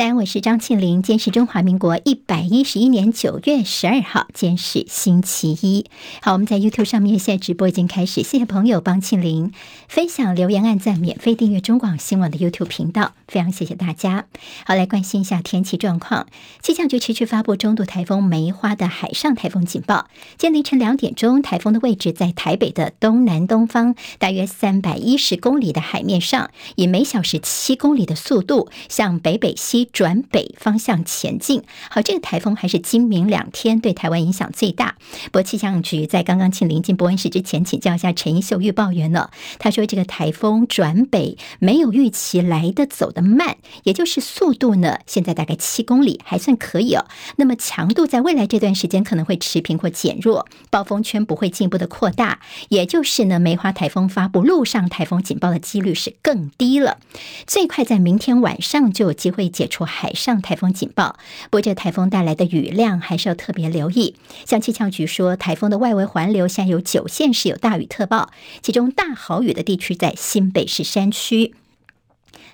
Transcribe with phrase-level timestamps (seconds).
[0.00, 1.02] 三，我是张庆玲。
[1.02, 5.84] 今天是中华民国一百一十一年九月十二号，今天是星期一。
[6.22, 9.52] 好，我们在 YouTube 上面现在直播已经开始，谢谢朋友帮庆玲
[9.88, 14.24] 分享、留言、按赞、免费订阅中广新闻的 YouTube 频道，非常谢谢大家。
[14.64, 16.26] 好，来关心一下天气状况。
[16.62, 20.08] 气象局持续发布中度台风梅花的海上台风警报。
[20.38, 29.89] 今天凌晨两点钟，台风的位置在台北的东南东方，大约三百一十公里的海面上，以每小时七公里的速度向北北西。
[29.92, 31.62] 转北方向前进。
[31.90, 34.96] 好，这个台风还是今明两天对台湾影响最大。
[35.26, 39.30] 不过气象局在刚刚请临近播音室之前，请教一下陈一秀预报员呢。
[39.58, 47.06] 他说，这个台风转北没有预期来的走得慢，也就是速度呢，现在大概七公里，还算可以哦。
[47.36, 56.98] 那么强度在未来这段时间可能会持平或减弱，暴风圈不会进一步的扩大，也就是呢，梅花台风发布陆上台风警报的几率是更低了。
[57.46, 64.16] 最快在明天晚上就有机会解除海上台风警报，不过这台风带来的雨量还是要特别留意。
[64.44, 71.54] 像气象局说，台风的外围环流现在有九县市有大雨特报，其中大豪雨的地区在新北市山区。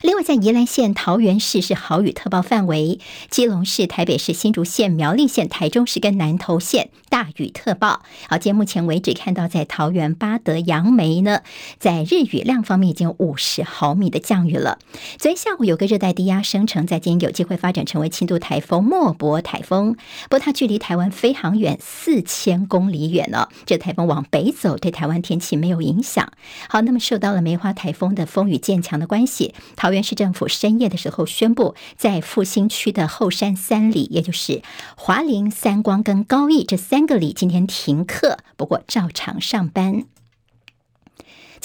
[0.03, 8.03] 另外，在宜兰县、桃园市是豪雨特报范围；基隆市、台北市、新竹县、苗栗县、台中市跟南投县大雨特报。
[8.29, 11.41] 好，今天目前为止看到，在桃园八德、杨梅呢，
[11.79, 14.79] 在日雨量方面已经有五十毫米的降雨了。
[15.19, 19.95] 昨天下午有个热带低压生成，在今天有机会发展成为轻度台风莫博台风，
[20.25, 23.49] 不过它距离台湾非常远，四千公里远了。
[23.65, 26.31] 这台风往北走，对台湾天气没有影响。
[26.69, 29.55] 好，那么受到了梅花台风的风雨渐强的关系。
[29.75, 34.61] 桃桃园市政府深夜的时候宣布，在复兴区的后山三里，也就是
[34.97, 40.07] 华林、三光跟高义这三个里，今天停课，不过照常上班。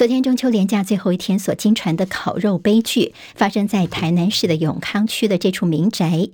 [0.02, 6.30] 昨天中秋连假最后一天，所惊传的烤肉悲剧发生在台南市的永康区的这处民宅，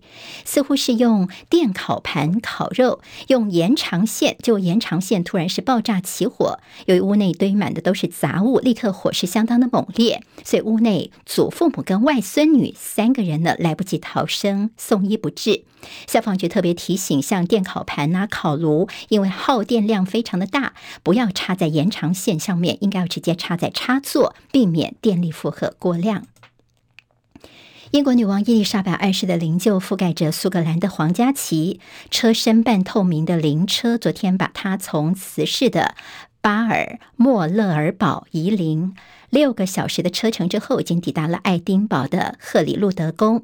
[0.45, 15.65] 似乎是用电烤盘烤肉，用延长线，就延长线突然是爆炸起火，由于屋内堆满的都是杂物，立刻火势相当的猛烈，所以屋内祖父母跟外孙女三个人呢来不及逃生，送医不治。
[16.07, 20.73] 消防局特别提醒，像电烤盘啊、烤炉，因为耗电量非常的大，
[21.03, 26.27] 不要插在延长线上面，应该要直接插在插座，避免电力负荷过量。
[27.91, 31.79] 英国女王伊丽莎白二世的灵柩覆盖着苏格兰的皇家旗，
[32.11, 35.95] 车身半透明的灵车，昨天把她从辞世的
[36.41, 38.93] 巴尔莫勒尔堡移灵。
[39.29, 43.43] 六个小时的车程之后，已经抵达了爱丁堡的赫里路德宫。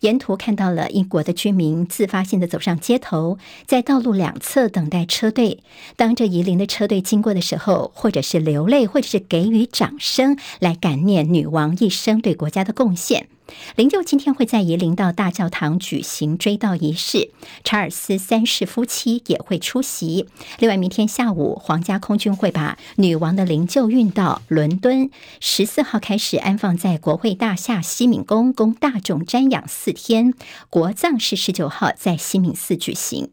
[0.00, 5.62] 沿途看到了英国的居民自发性的走上街头，在道路两侧等待车队。
[5.96, 13.28] 当这移灵的车队经过的时候，或者是流泪，或者是给予掌声，来感念女王一生对国家的贡献。
[13.76, 17.30] 灵柩今天会在夷陵到大教堂举行追悼仪式，
[17.62, 20.26] 查尔斯三世夫妻也会出席。
[20.58, 25.10] 另外，明天下午皇家空军会把女王的灵柩运到伦敦，
[25.40, 30.34] 十四号开始安放在国会大厦西敏宫，供大众瞻仰四天。
[30.70, 33.30] 国葬是十九号在西敏寺举行。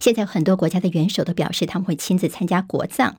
[0.00, 3.12] 现在很多国家的元首都表示他们会亲自参加国葬，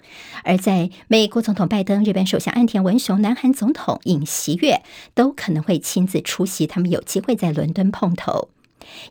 [0.43, 4.81] 而在美国总统拜登、日本首相岸田文雄、南韩总统尹锡悦
[5.13, 8.49] 都可能会亲自出席，他们有机会在伦敦碰头。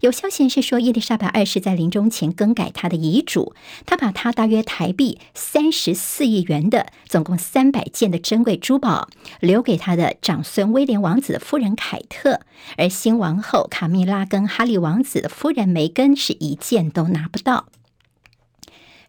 [0.00, 3.54] 有消息是说，伊丽莎白二世在临终前更改她的遗嘱，
[3.86, 9.08] 她把她大约台币三十四亿元的总共三百件的珍贵珠宝
[9.40, 12.40] 留给他的长孙威廉王子的夫人凯特，
[12.76, 17.66] 而新王后卡蜜拉跟哈利王子的夫人梅根是一件都拿不到。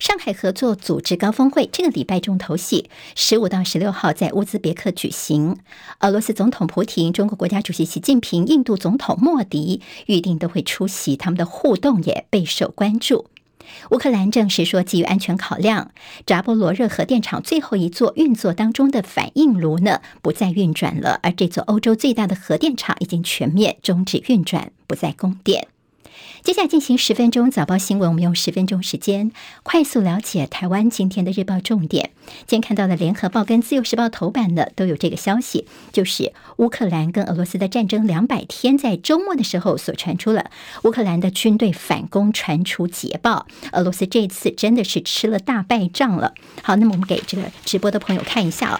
[0.02, 5.60] 上海合作组织高峰会这个礼拜重头戏，十五到十六号在乌兹别克举行。
[6.00, 13.28] 俄罗斯总统普廷、中国国家主席习近平、印度总统莫迪预定都会出席，他们的互动也备受关注。
[13.92, 15.92] 乌克兰证实说，基于安全考量，
[16.26, 25.68] 扎波罗热核电厂最后一座运作当中的反应炉呢，不再运转了，而这座欧洲最大的核电厂已经全面终止运转，不再供电。
[26.44, 32.10] 接下来进行十分钟早报新闻，我们用十分钟时间快速了解台湾今天的日报重点。
[32.48, 40.50] 今天看到的《联合报》跟《自由时报》头版的都有这个消息，就是乌克兰跟俄罗斯的战争两百天，在周末的时候所传出了
[40.84, 46.34] 乌克兰的军队反攻传出捷报，俄罗斯这次真的是吃了大败仗了。
[46.64, 48.80] 好，那么我们给这个直播的朋友看一下哦。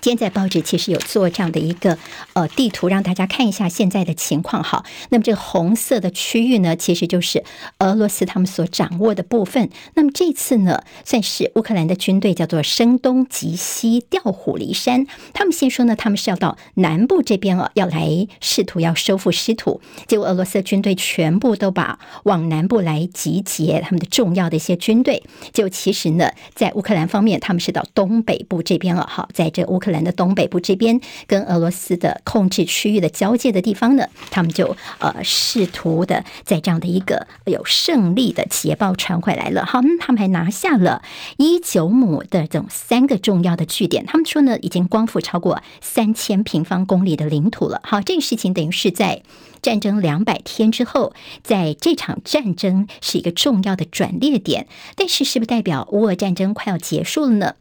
[0.00, 1.98] 今天在报纸其实有做这样的一个
[2.32, 4.62] 呃地图，让大家看一下现在的情况。
[4.64, 7.44] 哈，那么这个红色的区域呢，其实就是
[7.78, 9.68] 俄罗斯他们所掌握的部分。
[9.94, 15.06] 那么这次呢，算是乌克兰的军队叫做声东击西，调虎离山。
[15.34, 19.82] 他们先说呢，他们是要到南部这边哦，要来试图要收复失土。
[20.06, 25.22] 结果俄罗斯军队全部都把往南部来集结他们的重要的一些军队。
[25.52, 29.06] 就其实呢，在乌克兰方面，他们是到东北部这边了。
[29.06, 30.00] 好，在这乌克兰。
[30.00, 39.66] 的东北部这边跟俄罗斯的控制区域的交界的地方呢，他们就呃试图的在这样的一个有胜利的捷报传回来了。
[39.66, 41.02] 好，他们还拿下了
[41.36, 44.06] 伊久姆的这种三个重要的据点。
[44.06, 47.82] 他们说呢，已经光复超过三千平方公里的领土了。
[47.84, 49.22] 好，这个事情等于是在
[49.60, 54.66] 战争两百天之后，在这场战争是一个重要的转捩点。
[54.96, 57.54] 但是，是不是代表乌俄战争快要结束了呢？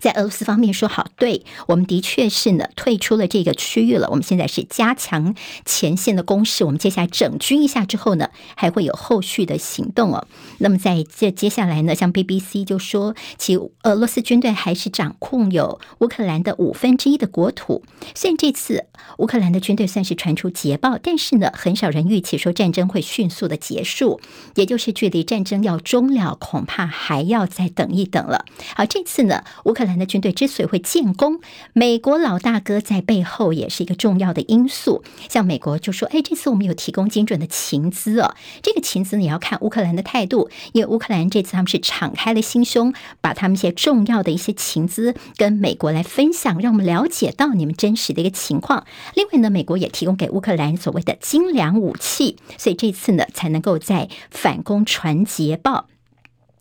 [0.00, 4.08] 在俄罗斯方面说好，对，我们的确是呢退出了这个区域了。
[4.08, 5.34] 我们现在是加强
[5.66, 10.26] 前线的攻势，我们接下来整军一下之后呢，还会有后续的行动哦。
[10.58, 17.84] 那么在这接下来呢，像 BBC 就说，其俄罗斯军队还是掌控有乌克兰的五分之一的国土。
[18.14, 18.86] 虽然这次
[19.18, 24.18] 乌克兰的军队算是传出捷报，但是呢，很少人预期说战争会迅速的结束，
[24.54, 28.46] 也就是距离战争要终了，恐怕还要再等一等了。
[28.74, 29.89] 好，这次呢，乌克兰。
[29.98, 31.40] 的军队之所以会建功，
[31.72, 35.02] 美国老大哥在背后也是一个重要的因素。
[35.28, 38.34] 像美国就说：“哎，这次我们有提供精准的情资哦。
[38.62, 48.84] 这个情资你要看乌克兰的态度，因为乌克兰这次他们是敞开了心胸，把他们一些重要的一些情资跟美国来分享，让我们了解到你们真实的一个情况。
[49.14, 55.86] 另外呢，美国也提供给乌克兰所谓的精良武器，所以这次呢才能够在反攻传捷报。”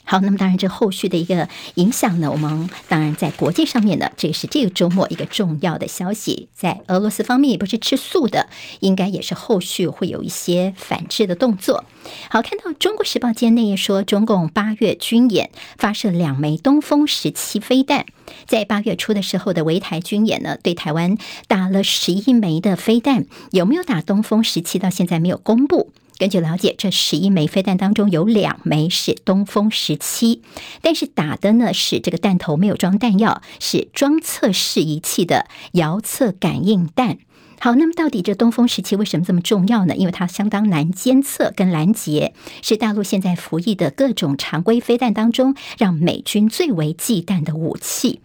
[0.09, 6.49] 好，那么当然，这后续的一个影响呢，我们当然在国际上面呢，这也是这个周末一个重要的消息。
[6.55, 11.85] 在俄罗斯方面，也不是吃素的，应该也是后续会有一些反制的动作。
[12.31, 18.07] 好，看到《中国时报》间内页说，中共八月军演发射两枚东风十七飞弹，
[18.47, 25.91] 在八月初的时候的围台军演呢，对台湾打了十一枚的飞弹，有没有打东风十七，到现在没有公布。
[26.19, 30.41] 根据了解，这十一枚飞弹当中有两枚是东风十七，
[30.81, 37.19] 但是打的呢是这个弹头没有装弹药，是装测试仪器的遥测感应弹。
[37.61, 39.95] 好，那么到底这东风十七为什么这么重要呢？
[39.95, 48.19] 因为它相当难监测跟拦截，是大陆现在服役的各种常规飞弹当中让美军最为忌惮的武器。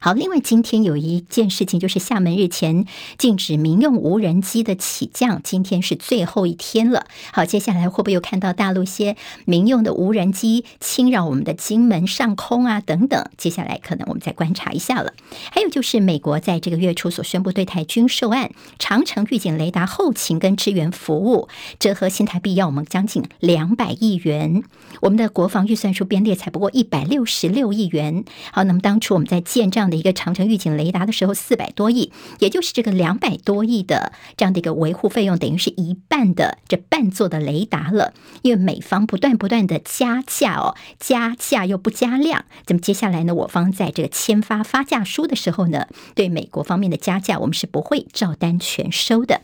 [0.00, 2.86] 好，另外今天有一件事情，就是厦门日前
[3.18, 7.06] 禁止民用无人机的起降，今天是最后一天了。
[7.32, 12.80] 好，接下来会不会又看到大陆一些民用的无人机侵扰我们的金门上空啊？
[12.80, 15.12] 等等，接下来可能我们再观察一下了。
[15.50, 21.48] 还有就是美国在这个月初所宣布对台军售案，长城预警雷达后勤跟支援服务，
[21.80, 24.62] 折合新台币要我们将近两百亿元。
[25.00, 28.24] 我们的国防预算书编列才不过一百六十六亿元。
[28.52, 38.12] 好，那么当初我们在建这的一个长城预警雷达的时候，四百多亿，也就是这个两百多亿的这样的一个维护费用，等于是一半的这半座的雷达了。
[38.42, 49.42] 因为美方不断不断的加价哦，加价又不加量，那么接下来呢，我方在这个签发发价书的时候呢，对美国方面的加价，我们是不会照单全收的。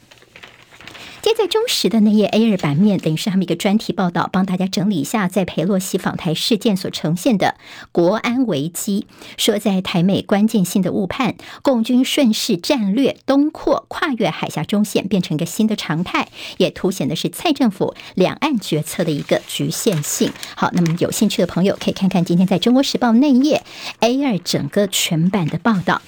[1.25, 7.55] 现在中时的那页 A 二版面，等于是他们一个专题报道，帮大家整理一下在佩洛西访台事件所呈现的
[7.93, 9.07] 国安危机。
[9.39, 16.29] 说在台美关键性的误判，共军顺势战略东扩，跨越海峡中线，变成一个新的常态，
[16.59, 20.31] 也凸显的是蔡政府两岸决策的一个局限性。
[20.55, 23.63] 好，那么有兴趣的朋友可以看看今天在中国时报内页
[24.01, 26.03] A 二整个全版的报道。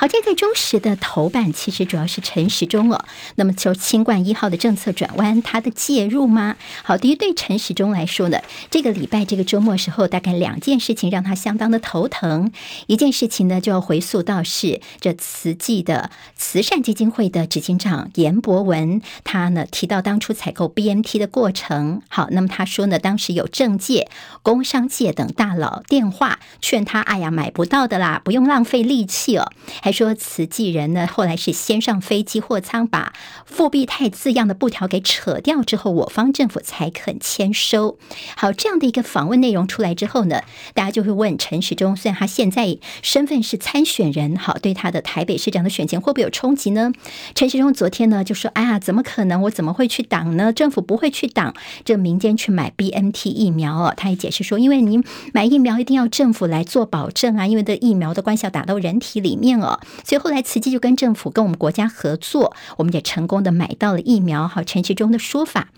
[0.00, 3.04] 好，现在中时的头版其实主要是陈时中哦。
[3.34, 6.56] 那么就清冠一号的政策转弯，他的介入吗？
[6.82, 8.40] 好，对于对陈时中来说呢，
[8.70, 12.50] 这个礼拜这个周末时候，大概两件事情让他相当的头疼。
[12.86, 22.00] 一件事情呢，就要回溯到是这慈济的慈善基金会的执行长颜博文，他呢提到当初采购 BNT 的过程。
[22.08, 24.08] 好，那么他说呢，当时有政界、
[24.42, 29.52] 工商界等大佬电话劝他，哎呀，买不到的啦，不用浪费力气哦。
[29.92, 33.12] 说慈济人呢，后来是先上飞机货舱，把
[33.44, 37.98] 复必泰字样的布条给扯掉之后，我方政府才肯签收。
[38.36, 40.42] 好，这样的一个访问内容出来之后呢，
[40.74, 46.92] 大家就会问陈时中，虽然他现在身份是参选人，好，对他的台北市长的选情会不会有冲击呢？
[47.34, 49.42] 陈时中昨天呢就说：“哎呀，怎么可能？
[49.42, 50.52] 我怎么会去挡呢？
[50.52, 51.54] 政府不会去挡
[51.84, 59.79] 这民间去买 BNT 疫苗哦。”他也解释说：“因为您买疫苗一定要政府来做保证啊，因为这疫苗的关系要打到人体里面哦。
[60.04, 65.68] 所以后来慈济就跟政府跟我们国家合作，我们也成功的买到了疫苗。”哈，陈其中的说法。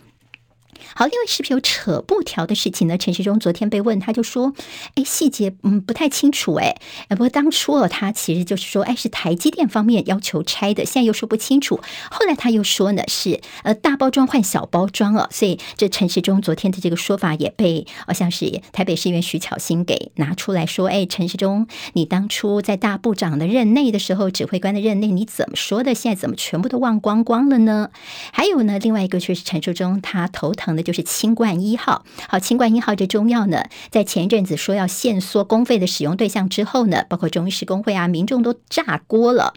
[0.95, 2.99] 好，另外是不是有扯布条的事情呢？
[2.99, 4.53] 陈时中昨天被问，他就说
[4.95, 6.77] ：“哎，细节嗯不太清楚。”哎，
[7.09, 11.81] 哎不过当初哦，他其实就是说：“哎，是台积电方面要求拆的。”现在又说不清楚。
[12.11, 15.29] 后来他又说呢，是呃大包装换小包装哦。
[15.31, 25.95] 所以这陈时中昨天的这个说法也被好像是台北市议员徐巧芯给拿出来说：“哎，陈时中，你当初在大部长的任内的时候，指挥官的任内你怎么说的？
[25.95, 27.91] 现在怎么全部都忘光光了呢？”
[28.33, 30.83] 还有呢，另外一个就是陈时中他头疼的。
[30.83, 39.55] 就是清冠一号，好，清冠一号这中药呢，在前一阵子说要限缩公费的使用对象之后呢，包括中医师公会啊，民众都炸锅了。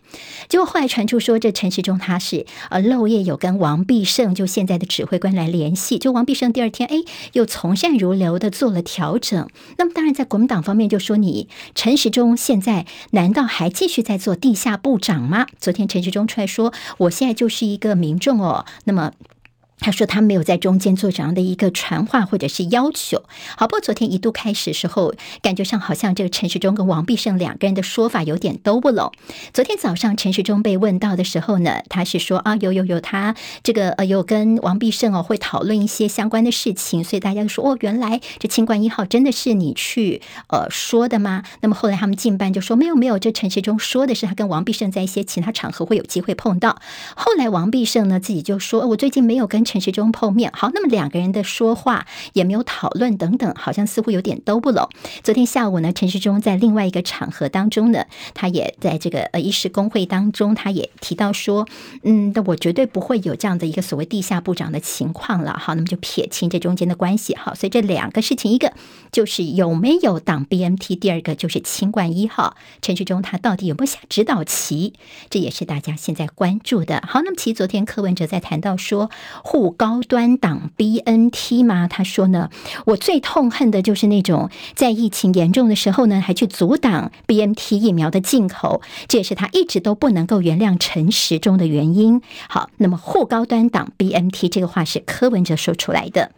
[0.48, 6.98] 结果后来传出说，这陈时中他是呃漏夜有跟王必胜，就现在的指挥官来联系，就王必胜第二天哎
[7.34, 9.50] 又从善如流的做了调整。
[9.78, 15.48] 那么当然在国民党方面就说，你陈时中现在难道还继续在做地下部长吗？
[15.60, 19.12] 昨天陈时中出来说，我现在就是一个民众哦，那么。
[19.80, 23.24] 他说他没有在中间做这样的一个传话或者是要求。
[23.58, 29.12] 好，不过昨天一度开始时候，感觉上好像这个陈时中跟王必胜两个人的说法有点兜不拢。
[29.54, 41.44] 昨天早上陈时中被问到的时候呢，他是说啊，有有有，他这个呃有跟王必胜哦会讨论一些相关的事情，所以大家就说哦，原来这清冠一号真的是你去呃说的吗？
[41.60, 46.80] 那么后来他们进办就说没有没有，这陈时中说的是他跟王必胜在一些其他场合会有机会碰到。
[47.16, 49.65] 后来王必胜呢自己就说，我最近没有跟。
[49.66, 54.88] 陈时中碰面，好，那么两个人的说话也没有讨论等等，好像似乎有点兜不拢。
[55.24, 61.68] 昨天下午呢，陈时中在另外一个场合当中呢，他也在这个呃医师公会当中，他也提到说，
[62.04, 65.58] 嗯，那我绝对不会有这样的一个所谓地下部长的情况了。
[65.60, 67.36] 好，那么就撇清这中间的关系。
[67.36, 68.74] 好，所以这两个事情，一个
[69.12, 74.94] 就是有没有挡 BMT，第二个就是清冠一号，陈时中他到底有没有下指导棋，
[75.30, 77.04] 这也是大家现在关注的。
[77.08, 79.10] 好，那么其实昨天柯文哲在谈到说
[79.56, 81.88] 护高端党 BNT 吗？
[81.88, 82.50] 他说呢，
[82.88, 92.22] 我最痛恨的就是那种在疫情严重的时候呢，还去阻挡 BNT 疫苗的进口，这也是他一直都不能够原谅陈时中的原因。
[92.50, 96.32] 好，那么护高端党 BNT 这个话是柯文哲说出来的。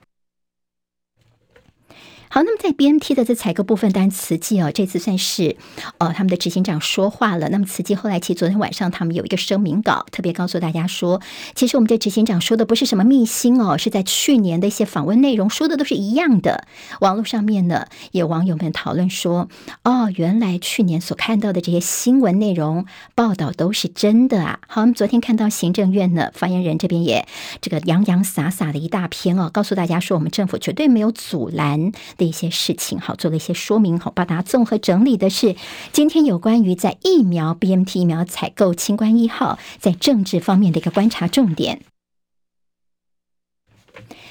[2.30, 5.56] 好，那么在 BNT 的这采购部分，当然慈济哦，这次算是
[5.98, 7.48] 呃他们的执行长说话了。
[7.50, 11.22] 那么慈济后来其实昨天晚上他们有一个声明稿，特别告诉大家说，
[11.56, 16.68] 其实我们这执行长说的不是什么秘辛哦，是在去年的一些访问内容说的都是一样的。
[17.00, 19.48] 网络上面呢，有网友们讨论说，
[19.84, 24.60] 哦，原来去年所看到的这些新闻内容报道都是真的啊。
[24.68, 27.26] 好，我们昨天看到行政院呢发言人这边也
[27.62, 31.94] 这个洋洋洒洒的一大篇哦，告诉大家说我们政府绝对没有阻拦。
[32.18, 35.56] 的一些事情，好，做了一些说明，好，把它综合整理的是
[35.92, 41.82] 今天有关于在疫苗 BMT 疫苗采购清关一号在政治方面的一个观察重点。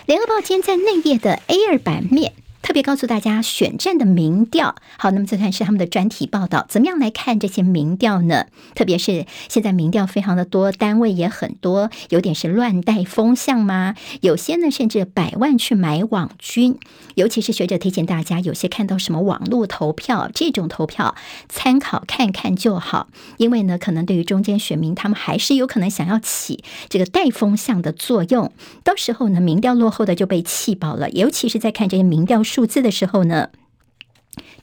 [0.06, 2.32] 联合报今天在内页的 A 二版面。
[2.66, 8.46] 特别告诉大家，选战的民调好，那么这段是他们的专题报道，怎么样来看这些民调呢？
[8.74, 13.94] 特别是现在民调非常的多，单位也很多，有点是乱带风向吗？
[14.20, 16.76] 有些呢甚至百万去买网军，
[17.14, 21.14] 尤其是学者提醒大家，有些看到什么网络投票这种投票，
[21.48, 23.06] 参考看看就好，
[23.36, 28.50] 因为呢可能对于中间选民，他们还是有可能想要起这个带风向的作用，
[28.82, 32.42] 到时候呢民调落后的就被气饱了，尤其是在看这些民调。
[32.56, 33.50] 数字的时候呢，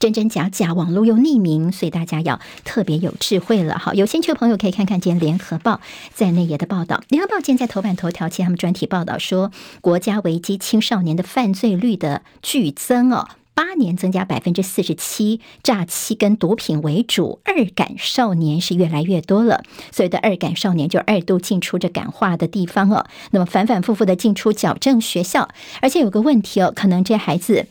[0.00, 3.78] 真真假假，网络又匿名，所以大家要特别有智慧了。
[3.78, 5.80] 好，有兴趣的朋友可以看看今天联合报
[6.12, 7.04] 在内页的报道。
[7.08, 19.62] 联合报今天在头版头条，其他们专题报道说，国家危机，青少年的犯罪率的剧增哦，八年增加百分之四十七，诈欺跟毒品为主，二感少年是越来越多了。
[19.92, 25.48] 所谓的二感少年，就二度进出这感化的地方哦，那么反反复复的进出矫正学校，
[25.80, 27.68] 而且有个问题哦，可能这孩子。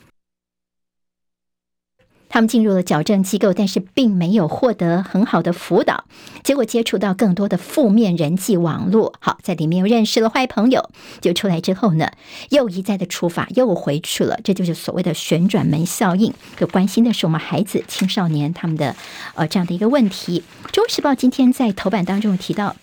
[2.34, 6.06] 他们进入了矫正机构，但是并没有获得很好的辅导，
[6.44, 9.14] 结果接触到更多的负面人际网络。
[9.20, 10.90] 好，在里面又认识了坏朋友，
[11.22, 12.10] 就出来之后呢，
[12.50, 14.40] 又一再的触法，又回去了。
[14.44, 16.34] 这就是所谓的旋转门效应。
[16.58, 18.96] 就关心的是我们孩子、青少年他们的
[19.36, 20.44] 呃这样的一个问题。
[20.72, 22.76] 《中时报》今天在头版当中提到。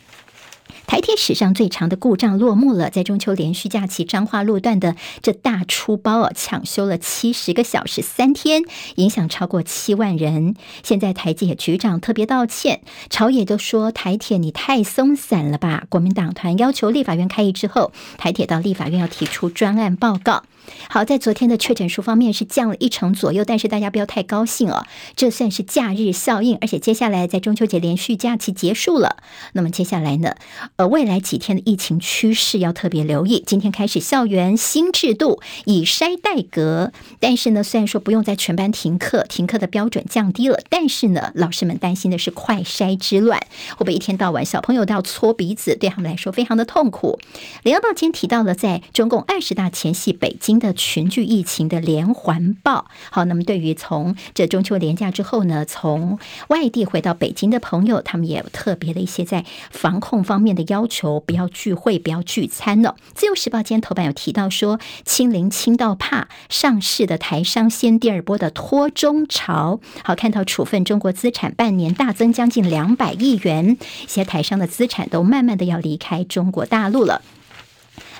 [0.90, 8.64] 台铁史上最长的故障落幕了，在中秋连续假期，彰化路段的这大出包啊，抢修了七十个小时三天，
[8.96, 10.56] 影响超过七万人。
[10.82, 15.84] 现在台铁局长特别道歉，朝野都说台铁你太松散了吧？
[15.88, 20.42] 国民党团要求立法院开议之后，台铁到立法院要提出专案报告。
[20.88, 29.16] 好在昨天的确诊数方面是降了一成左右，但是大家不要太高兴哦，这算是假日效应，而且接下来在中秋节连续假期结束了，
[29.52, 30.34] 那么接下来呢，
[30.80, 33.44] 呃，未来几天的疫情趋势要特别留意。
[33.46, 43.38] 今天开始校园新制度，以筛代隔，但是呢，虽然说不用在全班停课，停课的标准降低了，但是呢，老师们担心的是快筛之乱，
[43.76, 47.18] 会不会一天到晚小朋友都要搓鼻子，对他们来说非常的痛苦。
[47.62, 56.18] 联合报今天提到了，在中共二十大前夕，北京的群聚疫情的连环报，好，那么对于从这中秋连假之后呢，从
[56.48, 62.96] 外地回到北京的朋友，他们也有特别的一些在防控方面的要求，不要聚会，不要聚餐了。
[63.14, 69.80] 自由时报今天头版有提到说，清零清到怕，上市的台商掀第二波的脱中潮。
[70.04, 77.22] 好，看到处分中国资产半年大增将近两百亿元，一些台商的资产都慢慢的要离开中国大陆了。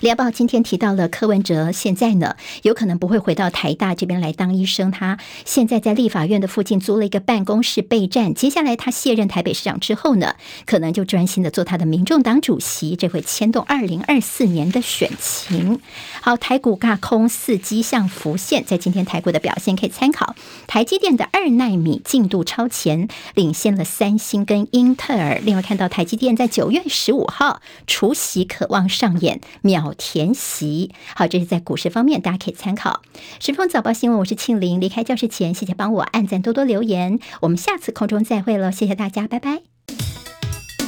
[0.01, 8.33] 联报今天提到了柯文哲，现在呢有可能不会回到台大这边来当医生，他现在在立法院的附近租了一个办公室备战。
[8.33, 15.81] 接下来他卸任台北市长之后呢，可能就专心的做他的民众党主席，这会牵动二零二四年的选情。
[16.23, 20.35] 好，台股尬空四迹象浮现，在今天台股的表现可以参考，
[20.67, 25.39] 台积电的二纳米进度超前，领先了三星跟英特尔。
[25.45, 29.90] 另外看到台积电在九月十五号除夕，渴望上演秒。
[29.95, 33.03] 填息，好，这是在股市方面，大家可以参考。
[33.39, 34.81] 时丰早报新闻，我是庆玲。
[34.81, 37.19] 离开教室前，谢谢帮我按赞，多多留言。
[37.41, 39.63] 我们下次空中再会了，谢谢大家，拜拜。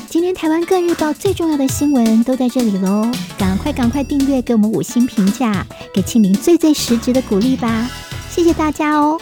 [0.09, 7.91] 今天台湾各日报最重要的新闻都在这里喽，赶快赶快订阅，给我们五星评价，给庆玲最最实质的鼓励吧，
[8.29, 9.19] 谢谢大家哦。